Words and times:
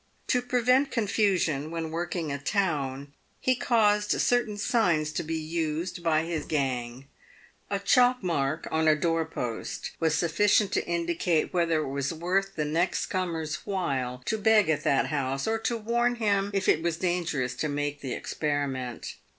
To 0.29 0.41
prevent 0.41 0.89
confusion 0.89 1.69
when 1.69 1.91
working 1.91 2.31
a 2.31 2.39
town, 2.39 3.13
he 3.39 3.53
caused 3.55 4.19
certain 4.19 4.57
signs 4.57 5.11
to 5.11 5.21
be 5.21 5.37
used 5.37 6.01
by 6.01 6.23
his 6.23 6.45
gang. 6.47 7.07
A 7.69 7.77
chalk 7.77 8.23
mark 8.23 8.67
on 8.71 8.87
a 8.87 8.95
doorpost 8.95 9.91
was 9.99 10.15
sufficient 10.15 10.71
to 10.71 10.83
indicate 10.87 11.53
whether 11.53 11.81
it 11.83 11.89
was 11.91 12.11
worth 12.11 12.55
the 12.55 12.65
next 12.65 13.05
comer's 13.11 13.57
while 13.57 14.23
to 14.25 14.39
beg 14.39 14.69
at 14.71 14.83
that 14.83 15.05
house, 15.05 15.45
or 15.45 15.59
to 15.59 15.77
warn 15.77 16.15
him 16.15 16.49
if 16.51 16.67
it 16.67 16.81
was 16.81 16.97
dangerous 16.97 17.53
to 17.57 17.69
make 17.69 18.01
the 18.01 18.13
experiment. 18.13 19.17